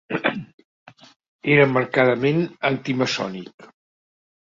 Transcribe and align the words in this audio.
Era 1.57 1.69
marcadament 1.75 2.43
anti-maçònic. 2.73 3.73